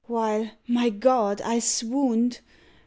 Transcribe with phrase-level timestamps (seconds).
[0.07, 0.49] while....
[0.67, 1.39] my God!
[1.41, 2.39] I swooned!...